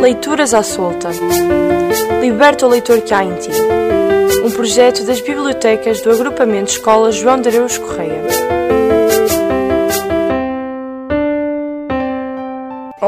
[0.00, 1.10] Leituras à solta.
[2.22, 3.50] Liberta o leitor que há em ti.
[4.42, 8.49] Um projeto das bibliotecas do Agrupamento Escola João de Areus Correia.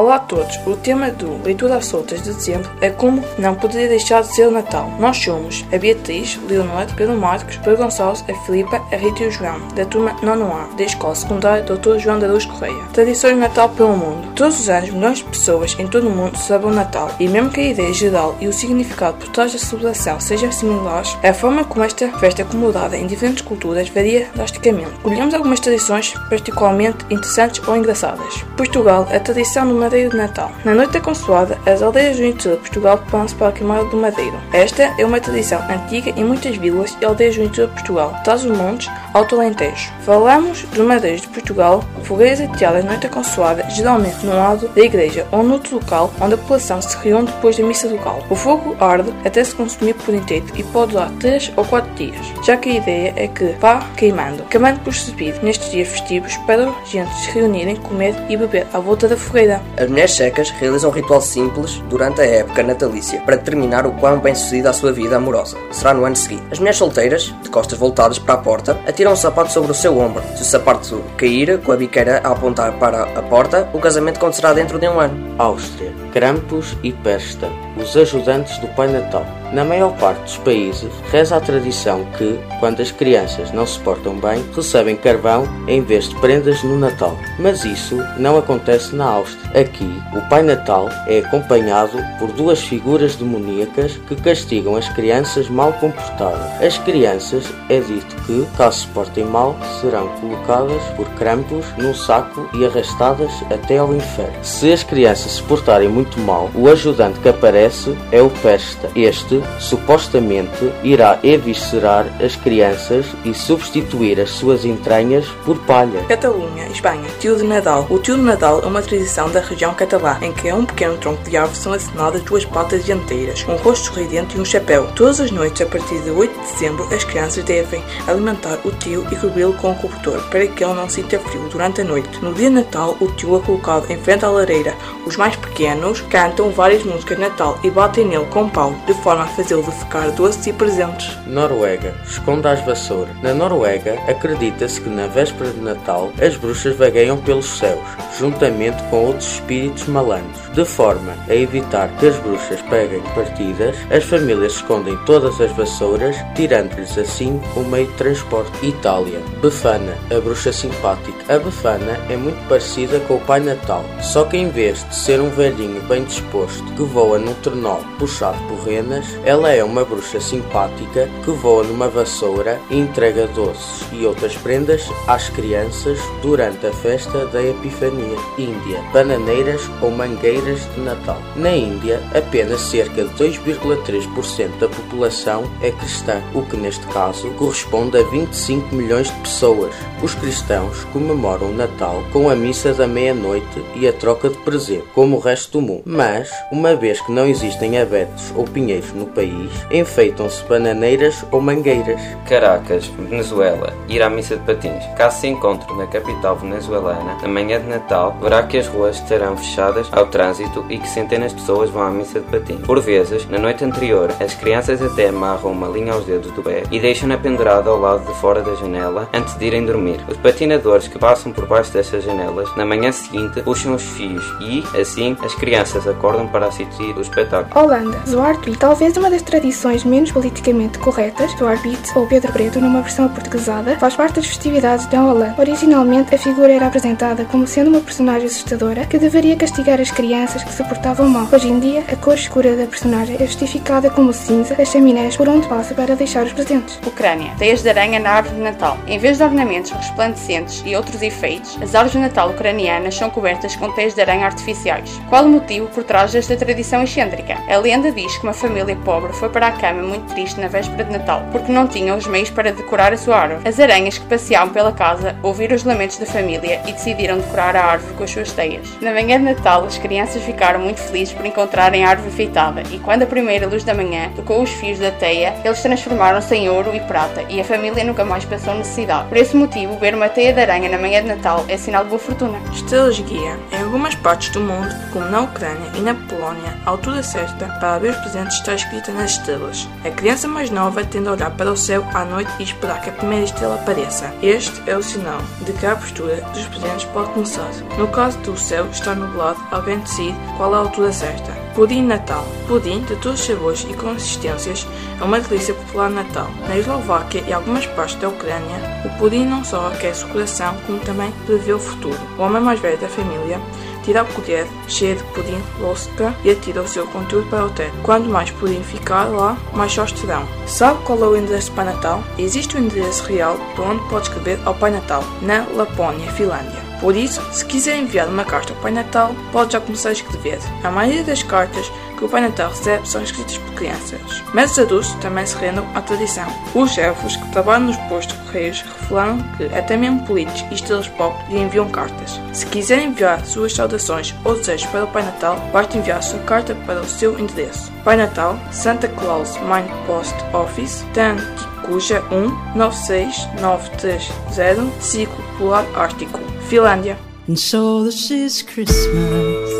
[0.03, 0.59] Olá a todos!
[0.67, 4.49] O tema do Leitura às Soltas de dezembro é como não poderia deixar de ser
[4.49, 4.91] o Natal.
[4.99, 9.31] Nós somos a Beatriz, Leonor, Pedro Marcos, Pedro Gonçalves, a Filipa, a Rita e o
[9.31, 11.99] João, da turma 9A, da Escola Secundária Dr.
[11.99, 12.83] João da Luz Correia.
[12.91, 14.33] Tradições de Natal pelo mundo.
[14.35, 17.49] Todos os anos, milhões de pessoas em todo o mundo celebram o Natal, e mesmo
[17.49, 21.63] que a ideia geral e o significado por trás da celebração sejam similares, a forma
[21.63, 24.99] como esta festa é comemorada em diferentes culturas varia drasticamente.
[25.01, 28.43] Colhemos algumas tradições particularmente interessantes ou engraçadas.
[28.57, 30.51] Portugal, a tradição do de Natal.
[30.65, 33.97] Na noite da consoada, as aldeias do interior de Portugal preparam-se para a queimada do
[33.97, 34.39] madeiro.
[34.51, 38.43] Esta é uma tradição antiga em muitas vilas e aldeias do interior de Portugal, traz
[38.43, 39.91] os montes, Alto Alentejo.
[40.01, 44.81] Falamos dos madeiros de Portugal, fogueiras ateadas na noite da consoada, geralmente no lado da
[44.81, 48.23] igreja ou no outro local onde a população se reúne depois da missa local.
[48.29, 52.25] O fogo arde até se consumir por inteiro e pode durar 3 ou 4 dias,
[52.43, 56.69] já que a ideia é que vá queimando, queimando por servido nestes dias festivos para
[56.69, 59.61] os gente se reunirem, comer e beber à volta da fogueira.
[59.75, 64.19] As mulheres secas realizam um ritual simples durante a época natalícia para determinar o quão
[64.19, 66.43] bem sucedida a sua vida amorosa será no ano seguinte.
[66.51, 69.97] As mulheres solteiras, de costas voltadas para a porta, atiram um sapato sobre o seu
[69.97, 70.23] ombro.
[70.35, 74.53] Se o sapato cair, com a biqueira a apontar para a porta, o casamento acontecerá
[74.53, 75.35] dentro de um ano.
[75.39, 79.42] Áustria, Krampus e Pesta, os ajudantes do Pai Natal.
[79.53, 84.15] Na maior parte dos países, reza a tradição que, quando as crianças não se portam
[84.15, 87.15] bem, recebem carvão em vez de prendas no Natal.
[87.37, 89.61] Mas isso não acontece na Áustria.
[89.61, 95.71] Aqui, o Pai Natal é acompanhado por duas figuras demoníacas que castigam as crianças mal
[95.73, 96.59] comportadas.
[96.59, 102.49] As crianças é dito que, caso se portem mal, serão colocadas por Krampus num saco
[102.55, 104.33] e arrastadas até ao inferno.
[104.41, 108.89] Se as crianças se portarem muito mal, o ajudante que aparece é o Pesta.
[108.95, 116.03] Este supostamente irá eviscerar as crianças e substituir as suas entranhas por palha.
[116.07, 117.09] Catalunha, Espanha.
[117.19, 117.87] Tio de Nadal.
[117.89, 120.97] O tio de Nadal é uma tradição da região catalã, em que a um pequeno
[120.97, 124.87] tronco de árvore são assinadas duas patas dianteiras, um rosto sorridente e um chapéu.
[124.95, 129.05] Todas as noites, a partir de 8 de dezembro, as crianças devem alimentar o tio
[129.11, 132.19] e cobri-lo com o cobertor, para que ele não sinta frio durante a noite.
[132.21, 134.73] No dia de Natal, o tio é colocado em frente à lareira.
[135.05, 139.27] Os mais pequenos cantam várias músicas de Natal e batem nele com pau, de forma
[139.35, 141.17] fazê-lo ficar doces e presentes.
[141.27, 141.93] Noruega.
[142.05, 143.09] Esconda as.
[143.21, 147.83] Na Noruega, acredita-se que na véspera de Natal as bruxas vagueiam pelos céus,
[148.17, 150.42] juntamente com outros espíritos malandros.
[150.53, 156.15] De forma a evitar que as bruxas peguem partidas, as famílias escondem todas as vassouras,
[156.35, 158.53] tirando-lhes assim o meio de transporte.
[158.63, 159.19] Itália.
[159.41, 161.33] Befana, a bruxa simpática.
[161.33, 165.19] A Befana é muito parecida com o Pai Natal, só que em vez de ser
[165.19, 170.21] um velhinho bem disposto que voa num trenó puxado por renas, ela é uma bruxa
[170.21, 176.71] simpática que voa numa vassoura e entrega doces e outras prendas às crianças durante a
[176.71, 178.17] festa da Epifania.
[178.37, 178.83] Índia.
[178.93, 181.17] Bananeiras ou mangueiras de Natal.
[181.35, 187.97] Na Índia, apenas cerca de 2,3% da população é cristã, o que neste caso corresponde
[187.97, 189.73] a 25 milhões de pessoas.
[190.01, 194.83] Os cristãos comemoram o Natal com a missa da meia-noite e a troca de presente,
[194.93, 195.83] como o resto do mundo.
[195.85, 202.01] Mas, uma vez que não existem abetos ou pinheiros no país, enfeitam-se bananeiras ou mangueiras.
[202.27, 203.73] Caracas, Venezuela.
[203.87, 204.83] Ir à missa de patins.
[204.97, 209.37] Caso se encontre na capital venezuelana, na manhã de Natal, verá que as ruas estarão
[209.37, 212.61] fechadas ao trânsito e que centenas de pessoas vão à missa de patins.
[212.65, 216.63] Por vezes, na noite anterior, as crianças até amarram uma linha aos dedos do pé
[216.71, 219.99] e deixam-na pendurada ao lado de fora da janela antes de irem dormir.
[220.07, 224.63] Os patinadores que passam por baixo dessas janelas, na manhã seguinte, puxam os fios e,
[224.79, 227.63] assim, as crianças acordam para assistir o espetáculo.
[227.63, 227.99] Holanda.
[228.07, 233.77] Zwarte Talvez uma das tradições menos politicamente corretas, Zwarte ou Pedro Preto numa versão portuguesada,
[233.77, 235.35] faz parte das festividades da Holanda.
[235.37, 240.22] Originalmente, a figura era apresentada como sendo uma personagem assustadora que deveria castigar as crianças
[240.31, 241.27] que se portavam mal.
[241.31, 245.27] Hoje em dia, a cor escura da personagem é justificada como cinza das chaminés por
[245.27, 246.79] onde passa para deixar os presentes.
[246.85, 247.33] Ucrânia.
[247.37, 248.77] Teias de aranha na árvore de Natal.
[248.87, 253.55] Em vez de ornamentos resplandecentes e outros efeitos, as árvores de Natal ucranianas são cobertas
[253.55, 254.89] com teias de aranha artificiais.
[255.09, 257.37] Qual o motivo por trás desta tradição excêntrica?
[257.49, 260.85] A lenda diz que uma família pobre foi para a cama muito triste na véspera
[260.85, 263.47] de Natal, porque não tinha os meios para decorar a sua árvore.
[263.47, 267.65] As aranhas que passeavam pela casa ouviram os lamentos da família e decidiram decorar a
[267.65, 268.67] árvore com as suas teias.
[268.79, 272.79] Na manhã de Natal, as crianças ficaram muito felizes por encontrarem a árvore enfeitada, e
[272.79, 276.75] quando a primeira luz da manhã tocou os fios da teia, eles transformaram-se em ouro
[276.75, 279.07] e prata, e a família nunca mais passou necessidade.
[279.07, 281.89] Por esse motivo, ver uma teia de aranha na manhã de Natal é sinal de
[281.89, 282.39] boa fortuna.
[282.51, 283.37] Estrelas guia.
[283.51, 287.75] Em algumas partes do mundo, como na Ucrânia e na Polónia, a altura certa para
[287.75, 289.67] abrir os presentes está escrita nas estrelas.
[289.85, 292.89] A criança mais nova tende a olhar para o céu à noite e esperar que
[292.89, 294.13] a primeira estrela apareça.
[294.21, 297.49] Este é o sinal de que a abertura dos presentes pode começar.
[297.77, 300.02] No caso do céu estar nublado, alguém decide
[300.37, 301.31] qual é a altura certa.
[301.53, 302.25] Pudim Natal.
[302.47, 304.67] Pudim, de todos os sabores e consistências,
[304.99, 306.27] é uma delícia popular Natal.
[306.47, 310.79] Na Eslováquia e algumas partes da Ucrânia, o pudim não só aquece o coração, como
[310.79, 311.99] também prevê o futuro.
[312.17, 313.39] O homem mais velho da família
[313.83, 317.73] tira a colher cheia de pudim louca e atira o seu conteúdo para o teto.
[317.83, 320.27] Quanto mais pudim ficar lá, mais sós terão.
[320.47, 322.03] Sabe qual é o endereço do Pai Natal?
[322.17, 326.62] Existe um endereço real para onde pode escrever ao Pai Natal, na Lapónia, Finlândia.
[326.83, 330.37] Por isso, se quiser enviar uma carta ao Pai Natal, pode já começar a escrever.
[330.65, 334.59] A maioria das cartas que o Pai Natal recebe são escritas por crianças, mas os
[334.59, 336.27] adultos também se rendam à tradição.
[336.53, 340.89] Os elfos que trabalham nos postos de correios revelaram que até mesmo políticos e estrelas
[340.89, 342.19] pop lhe enviam cartas.
[342.33, 346.53] Se quiser enviar suas saudações ou desejos para o Pai Natal, basta enviar sua carta
[346.65, 347.71] para o seu endereço.
[347.85, 351.15] Pai Natal, Santa Claus Mine Post Office, Dan
[351.63, 356.19] Kikuja 1 96930 Ciclo Polar Ártico,
[356.49, 356.97] Finlândia.
[357.27, 359.51] And so this is Christmas.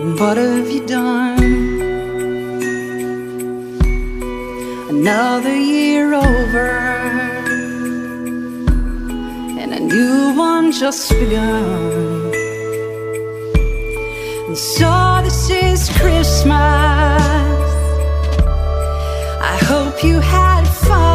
[0.00, 1.42] And what have you done?
[4.88, 6.70] Another year over,
[9.60, 12.32] and a new one just begun.
[14.48, 16.52] And so this is Christmas.
[19.52, 21.13] I hope you had fun.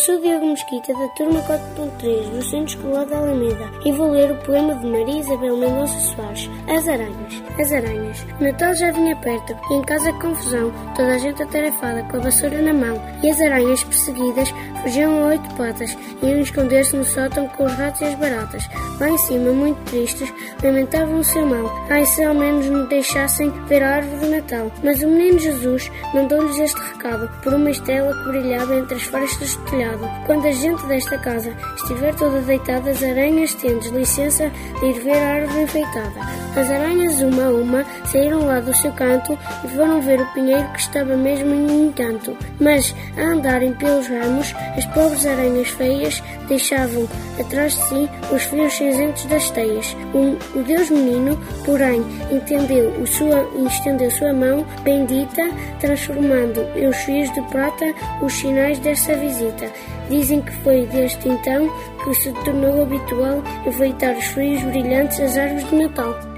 [0.00, 4.36] Sou Diogo Mesquita, da turma 4.3 do Centro Escolar da Alameda e vou ler o
[4.36, 7.42] poema de Maria Isabel Mendonça Soares, As Aranhas.
[7.58, 8.26] As Aranhas.
[8.40, 12.62] Natal já vinha perto e em casa confusão, toda a gente atarefada com a vassoura
[12.62, 14.48] na mão e as aranhas perseguidas
[14.82, 18.66] fugiam a oito patas e iam esconder-se no sótão com os ratos e as baratas.
[18.98, 20.32] Lá em cima, muito tristes,
[20.64, 21.69] lamentavam o seu mal.
[21.90, 24.70] Ai, se ao menos me deixassem ver a árvore do Natal.
[24.80, 29.56] Mas o menino Jesus mandou-lhes este recado por uma estrela que brilhava entre as frestas
[29.56, 30.08] do telhado.
[30.24, 35.16] Quando a gente desta casa estiver toda deitada, as aranhas tendes licença de ir ver
[35.16, 36.20] a árvore enfeitada.
[36.56, 40.68] As aranhas, uma a uma, saíram lá do seu canto e foram ver o pinheiro
[40.72, 42.36] que estava mesmo em encanto.
[42.60, 48.74] Mas, a andarem pelos ramos, as pobres aranhas feias deixavam atrás de si os fios
[48.74, 49.96] cinzentos das teias.
[50.14, 51.36] O, o Deus menino,
[51.80, 57.86] porém, entendeu o sua, estendeu sua mão bendita, transformando os fios de prata
[58.20, 59.66] os sinais dessa visita.
[60.10, 61.70] Dizem que foi desde então
[62.04, 66.29] que se tornou habitual enfeitar os frios brilhantes às árvores de Natal.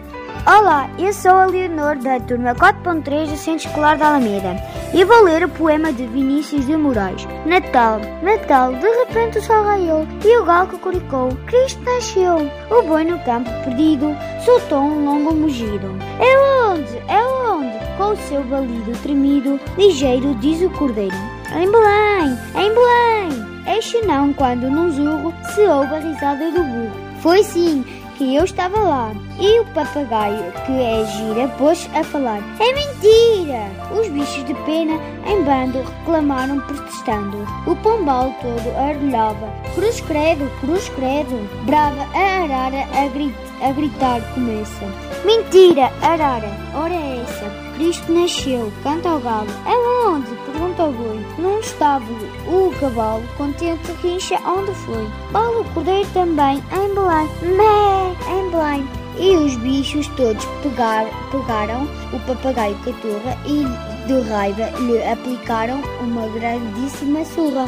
[0.45, 4.57] Olá, eu sou a Leonor da turma 4.3 do Centro Escolar da Alameda
[4.93, 7.25] e vou ler o poema de Vinícius de Moraes.
[7.47, 11.29] Natal, Natal, de repente o sol raiou e o galo cocoricou.
[11.47, 12.51] Cristo nasceu.
[12.71, 15.97] O boi no campo perdido soltou um longo mugido.
[16.19, 16.97] É onde?
[17.07, 17.79] É onde?
[17.97, 21.15] Com o seu balido tremido, ligeiro diz o cordeiro.
[21.55, 23.79] Em Belém, em Belém.
[23.79, 27.13] Este não quando num zurro se ouve a risada do burro.
[27.21, 27.85] Foi sim
[28.23, 29.13] que eu estava lá.
[29.41, 32.39] E o papagaio, que é gira, pôs a falar.
[32.61, 33.69] É mentira!
[33.99, 34.95] Os bichos de pena,
[35.27, 37.39] em bando, reclamaram protestando.
[37.67, 39.49] O pombal todo ardelhava.
[39.75, 41.37] Cruz credo, cruz credo.
[41.65, 44.87] Brava a arara a, grit a gritar começa.
[45.25, 47.62] Mentira, arara, ora é essa.
[47.75, 49.49] Cristo nasceu, canta ao galo.
[49.67, 50.31] Aonde?
[50.47, 51.27] Pergunta o boi.
[51.39, 52.29] Num estábulo.
[52.47, 55.07] O cavalo, contente, rincha onde foi.
[55.31, 57.29] Bala o cordeiro também, em Belém.
[57.57, 58.89] Mé, em Belém.
[59.19, 63.65] E os bichos todos pegar, pegaram o papagaio caturra e
[64.07, 67.67] de raiva lhe aplicaram uma grandíssima surra.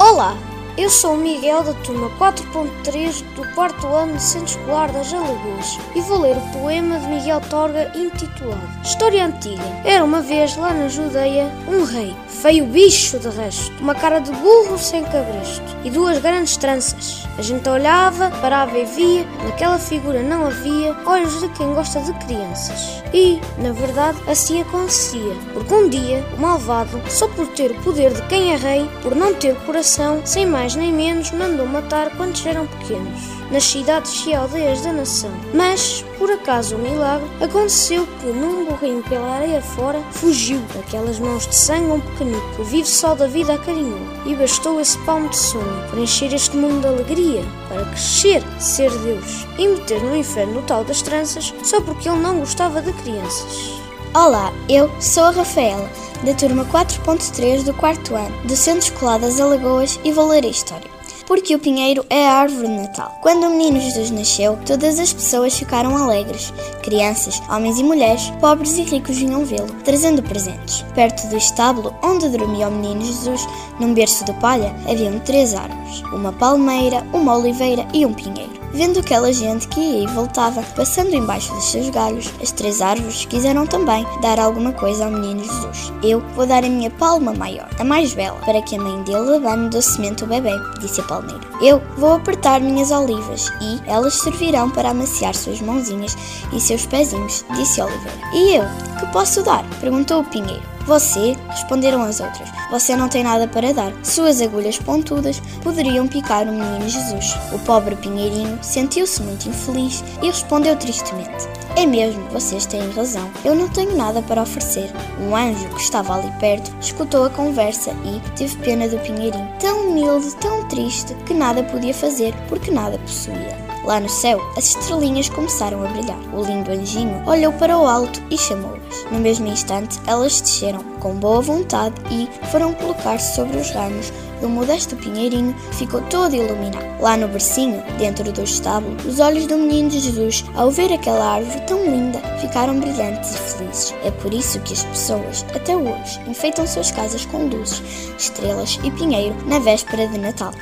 [0.00, 0.36] Olá,
[0.78, 5.76] eu sou o Miguel da turma 4.3 do quarto ano do Centro Escolar das Alagoas
[5.96, 9.60] e vou ler o poema de Miguel Torga intitulado História Antiga.
[9.84, 14.30] Era uma vez lá na Judeia um rei, feio bicho de resto, uma cara de
[14.30, 17.26] burro sem cabresto e duas grandes tranças.
[17.36, 22.12] A gente olhava, parava e via, naquela figura não havia olhos de quem gosta de
[22.24, 23.02] crianças.
[23.12, 28.12] E, na verdade, assim acontecia, porque um dia o malvado, só por ter o poder
[28.12, 32.44] de quem é rei, por não ter coração, sem mais nem menos, mandou matar quantos
[32.46, 35.30] eram pequenos nas cidades e aldeias da nação.
[35.54, 41.46] Mas, por acaso um milagre, aconteceu que num burrinho pela areia fora fugiu daquelas mãos
[41.46, 44.00] de sangue um pequenito que vive só da vida acarinhou.
[44.26, 48.90] E bastou esse palmo de sonho para encher este mundo de alegria, para crescer, ser
[48.90, 52.92] Deus e meter no inferno o tal das tranças só porque ele não gostava de
[52.92, 53.77] crianças.
[54.14, 55.88] Olá, eu sou a Rafaela,
[56.24, 60.48] da turma 4.3 do quarto ano, do Centro Escolar das Alagoas e vou ler a
[60.48, 63.18] história porque o pinheiro é a árvore de Natal.
[63.20, 66.54] Quando o menino Jesus nasceu, todas as pessoas ficaram alegres.
[66.82, 70.82] Crianças, homens e mulheres, pobres e ricos vinham vê-lo, trazendo presentes.
[70.94, 73.46] Perto do estábulo onde dormia o menino Jesus,
[73.78, 78.57] num berço de palha, haviam três árvores: uma palmeira, uma oliveira e um pinheiro.
[78.72, 83.24] Vendo aquela gente que ia e voltava, passando embaixo dos seus galhos, as três árvores
[83.24, 85.92] quiseram também dar alguma coisa ao menino Jesus.
[86.02, 89.36] Eu vou dar a minha palma maior, a mais bela, para que a mãe dele
[89.36, 91.40] abane docemente o bebê, disse a palmeira.
[91.62, 96.16] Eu vou apertar minhas olivas e elas servirão para amaciar suas mãozinhas
[96.52, 98.18] e seus pezinhos, disse a oliveira.
[98.34, 98.64] E eu,
[99.00, 99.64] que posso dar?
[99.80, 100.77] perguntou o pinheiro.
[100.88, 103.92] Você, responderam as outras, você não tem nada para dar.
[104.02, 107.36] Suas agulhas pontudas poderiam picar o menino Jesus.
[107.52, 113.30] O pobre pinheirinho sentiu-se muito infeliz e respondeu tristemente: É mesmo, vocês têm razão.
[113.44, 114.90] Eu não tenho nada para oferecer.
[115.20, 119.90] Um anjo que estava ali perto escutou a conversa e teve pena do pinheirinho, tão
[119.90, 123.67] humilde, tão triste, que nada podia fazer porque nada possuía.
[123.88, 126.18] Lá no céu, as estrelinhas começaram a brilhar.
[126.34, 129.10] O lindo anjinho olhou para o alto e chamou-as.
[129.10, 134.48] No mesmo instante, elas desceram com boa vontade e foram colocar-se sobre os ramos do
[134.50, 136.84] modesto pinheirinho ficou todo iluminado.
[137.00, 141.66] Lá no bercinho, dentro do estábulo, os olhos do menino Jesus, ao ver aquela árvore
[141.66, 143.94] tão linda, ficaram brilhantes e felizes.
[144.04, 147.82] É por isso que as pessoas, até hoje, enfeitam suas casas com luzes,
[148.18, 150.52] estrelas e pinheiro na véspera de Natal.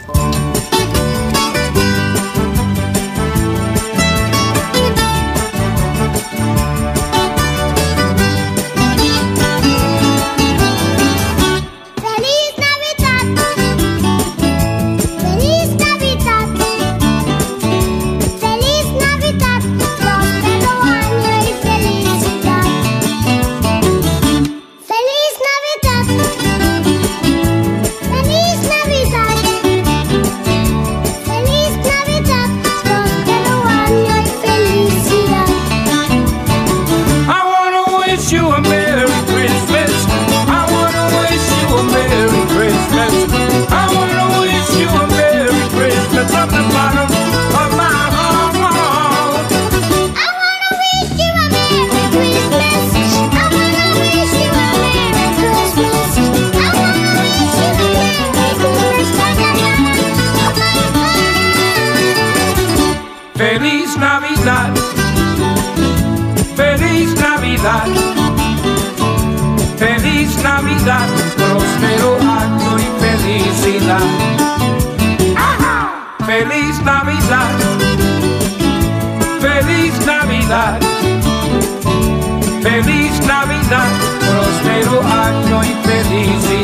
[86.18, 86.55] easy.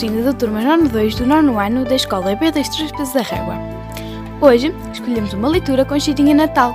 [0.00, 3.56] Lucinda da turma 92 do nono ano da Escola B das Três da Régua.
[4.40, 6.74] Hoje escolhemos uma leitura com cheirinha Natal.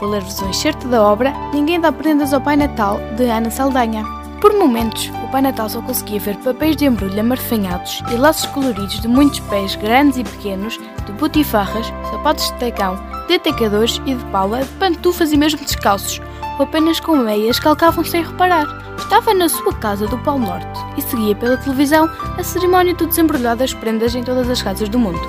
[0.00, 4.02] Vou ler-vos um excerto da obra Ninguém dá prendas ao Pai Natal, de Ana Saldanha.
[4.40, 9.02] Por momentos, o Pai Natal só conseguia ver papéis de embrulho amarfanhados e laços coloridos
[9.02, 14.24] de muitos pés grandes e pequenos, de botifarras, sapatos de tacão, de atacadores e de
[14.30, 16.22] paula, de pantufas e mesmo descalços,
[16.58, 18.66] apenas com meias calcavam sem reparar.
[18.98, 23.56] Estava na sua casa do Polo Norte e seguia pela televisão a cerimónia do desembrulhar
[23.56, 25.20] das prendas em todas as casas do mundo.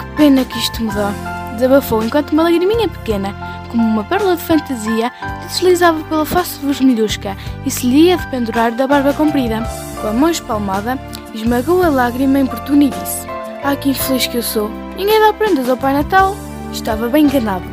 [0.00, 1.12] Que pena que isto me dá!
[1.54, 3.34] Desabafou enquanto uma lagriminha pequena,
[3.70, 5.12] como uma pérola de fantasia,
[5.46, 9.62] deslizava pela face vermelhusca e se lhe ia dependurar da barba comprida.
[10.00, 10.98] Com a mão espalmada,
[11.34, 13.26] esmagou a lágrima importuna e disse:
[13.62, 14.70] Ah, que infeliz que eu sou!
[14.96, 16.36] Ninguém dá prendas ao Pai Natal!
[16.72, 17.64] Estava bem enganado.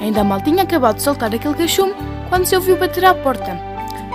[0.00, 1.94] Ainda mal tinha acabado de soltar aquele cachume
[2.32, 3.60] quando se ouviu bater à porta.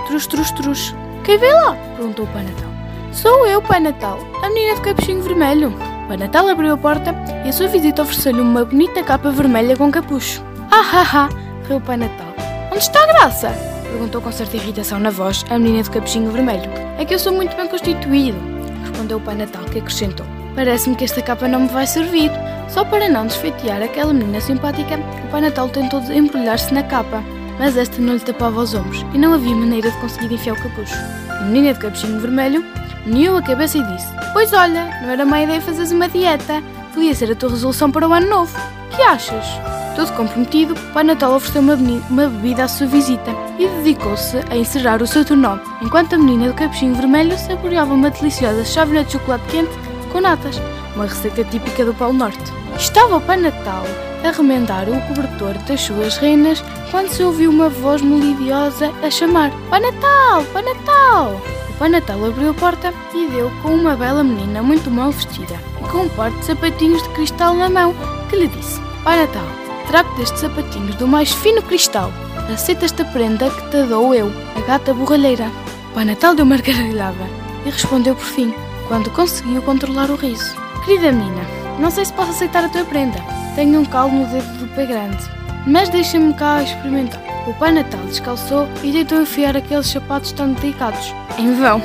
[0.08, 0.92] Trus, trus, trus.
[1.22, 1.76] Quem vem lá?
[1.96, 2.68] perguntou o Pai Natal.
[3.12, 5.68] Sou eu, Pai Natal, a menina de capuchinho vermelho.
[5.68, 9.76] O Pai Natal abriu a porta e a sua visita ofereceu-lhe uma bonita capa vermelha
[9.76, 10.42] com capucho.
[10.68, 11.28] Ah, ha, ha,
[11.68, 12.26] riu o Pai Natal.
[12.72, 13.50] Onde está a graça?
[13.84, 16.68] Perguntou com certa irritação na voz a menina de capuchinho vermelho.
[16.98, 18.38] É que eu sou muito bem constituído,
[18.82, 20.26] respondeu o Pai Natal, que acrescentou.
[20.56, 22.32] Parece-me que esta capa não me vai servir.
[22.68, 27.22] Só para não desfeitear aquela menina simpática, o Pai Natal tentou embrulhar-se na capa
[27.58, 30.62] mas esta não lhe tapava os ombros e não havia maneira de conseguir enfiar o
[30.62, 30.94] capucho.
[31.30, 32.64] A menina de capuchinho vermelho
[33.04, 36.62] meneou a cabeça e disse: Pois olha, não era má ideia fazeres uma dieta.
[36.94, 38.56] Podia ser a tua resolução para o ano novo.
[38.90, 39.46] Que achas?
[39.94, 45.02] Todo comprometido, Pai Natal ofereceu uma, uma bebida à sua visita e dedicou-se a encerrar
[45.02, 49.44] o seu tornó, enquanto a menina do capuchinho vermelho saboreava uma deliciosa chávena de chocolate
[49.48, 50.60] quente com natas,
[50.94, 52.52] uma receita típica do Polo Norte.
[52.76, 53.84] Estava o Pai Natal
[54.24, 59.50] a remendar o cobertor das suas renas quando se ouviu uma voz melodiosa a chamar:
[59.70, 60.44] Pai Natal!
[60.52, 61.40] Pai Natal!
[61.68, 65.54] O Pai Natal abriu a porta e deu com uma bela menina muito mal vestida
[65.80, 67.94] e com um par de sapatinhos de cristal na mão,
[68.28, 69.46] que lhe disse: Pai Natal,
[69.86, 72.12] trago destes sapatinhos do mais fino cristal.
[72.52, 75.50] Aceita esta prenda que te dou eu, a gata borralheira.
[75.94, 77.26] Pai Natal deu uma gargalhada
[77.64, 78.54] e respondeu por fim,
[78.88, 81.42] quando conseguiu controlar o riso: Querida menina,
[81.78, 83.18] não sei se posso aceitar a tua prenda.
[83.54, 85.18] Tenho um calo no dedo do pé grande.
[85.66, 87.22] Mas deixa-me cá experimentar.
[87.46, 91.14] O Pai Natal descalçou e tentou enfiar aqueles sapatos tão delicados.
[91.38, 91.82] Em vão.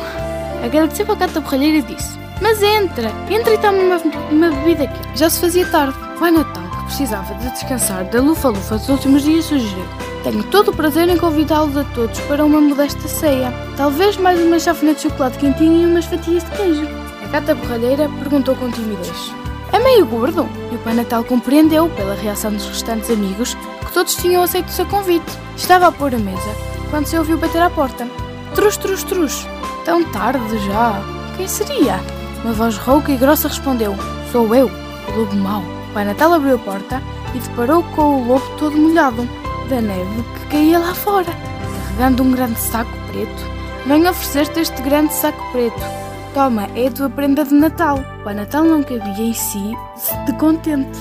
[0.64, 3.98] Agradeceu a gata borralheira e disse: Mas entra, entra e toma uma,
[4.32, 5.18] uma bebida aqui.
[5.18, 5.98] Já se fazia tarde.
[6.16, 9.86] O Pai Natal, que precisava de descansar da lufa-lufa dos últimos dias, sugeriu:
[10.24, 13.54] Tenho todo o prazer em convidá-los a todos para uma modesta ceia.
[13.76, 16.88] Talvez mais uma chávena de chocolate quentinho e umas fatias de queijo.
[17.24, 19.34] A gata borralheira perguntou com timidez:
[19.74, 20.48] é meio gordo.
[20.72, 23.56] E o Pai Natal compreendeu, pela reação dos restantes amigos,
[23.86, 25.26] que todos tinham aceito o seu convite.
[25.58, 26.56] Estava a pôr a mesa,
[26.90, 28.08] quando se ouviu bater à porta.
[28.56, 29.46] Trus, trus, trus.
[29.84, 31.02] Tão tarde já.
[31.36, 32.00] Quem seria?
[32.44, 33.96] Uma voz rouca e grossa respondeu:
[34.32, 34.72] Sou eu,
[35.08, 35.62] o lobo mau.
[35.62, 37.02] O Pai Natal abriu a porta
[37.36, 39.28] e deparou com o lobo todo molhado,
[39.70, 41.32] da neve que caía lá fora.
[41.94, 43.54] carregando um grande saco preto.
[43.86, 45.80] Venho oferecer-te este grande saco preto.
[46.34, 48.00] Toma, é a tua prenda de Natal.
[48.26, 49.76] O Natal não cabia em si
[50.26, 51.00] de contente.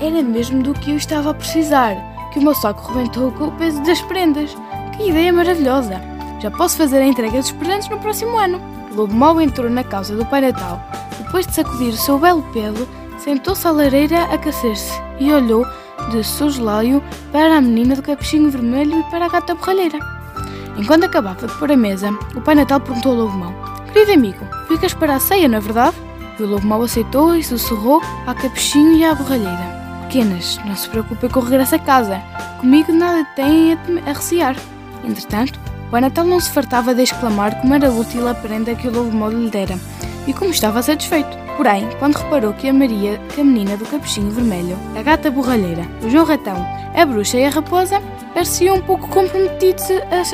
[0.00, 1.94] Era mesmo do que eu estava a precisar,
[2.32, 4.54] que o meu saco rebentou com o peso das prendas.
[4.96, 6.00] Que ideia maravilhosa!
[6.40, 8.60] Já posso fazer a entrega dos presentes no próximo ano.
[8.92, 10.80] O lobo mau entrou na causa do Pai Natal.
[11.18, 12.86] Depois de sacudir o seu belo pelo,
[13.18, 15.64] sentou-se à lareira a aquecer-se e olhou
[16.10, 19.98] de soslaio para a menina do capuchinho vermelho e para a gata borralheira.
[20.76, 23.52] Enquanto acabava de pôr a mesa, o Pai Natal perguntou ao lobo mau:
[23.92, 25.96] Querido amigo, ficas para a ceia, não é verdade?
[26.38, 30.88] E o lobo mau aceitou e sussurrou ao capuchinho e à borralheira: Pequenas, não se
[30.88, 32.20] preocupem com o regresso a casa.
[32.60, 34.56] Comigo nada têm a, a recear.
[35.04, 38.88] Entretanto, o Pai Natal não se fartava de exclamar como era útil a prenda que
[38.88, 39.78] o lobo mau lhe dera
[40.26, 41.45] e como estava satisfeito.
[41.56, 45.86] Porém, quando reparou que a Maria, que a menina do capuchinho vermelho, a gata borralheira,
[46.04, 46.56] o João Ratão,
[46.94, 48.00] a bruxa e a raposa
[48.34, 49.84] pareciam um pouco comprometidos,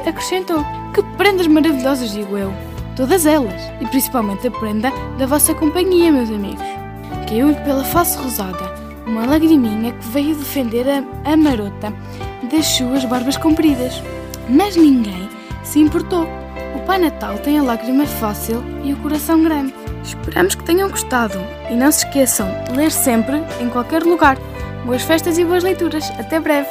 [0.05, 0.65] acrescentou.
[0.93, 2.53] Que prendas maravilhosas, digo eu.
[2.97, 6.65] Todas elas, e principalmente a prenda da vossa companhia, meus amigos.
[7.29, 11.93] Caiu-lhe pela face rosada uma lagriminha que veio defender a, a marota
[12.51, 14.03] das suas barbas compridas.
[14.49, 15.29] Mas ninguém
[15.63, 16.27] se importou.
[16.75, 19.82] O Pai Natal tem a lágrima fácil e o coração grande.
[20.03, 21.39] Esperamos que tenham gostado
[21.71, 24.37] e não se esqueçam ler sempre, em qualquer lugar.
[24.85, 26.11] Boas festas e boas leituras.
[26.19, 26.69] Até breve!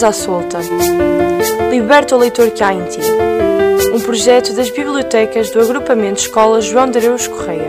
[0.00, 0.60] À solta.
[1.72, 3.00] Liberta o leitor que há em ti.
[3.92, 7.67] Um projeto das bibliotecas do Agrupamento Escola João de Areus Correia.